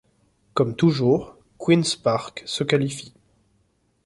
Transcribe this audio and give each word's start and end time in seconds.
Comme 0.55 0.75
toujours, 0.75 1.37
Queen's 1.59 1.95
Park 1.95 2.41
se 2.47 2.63
qualifie. 2.63 3.13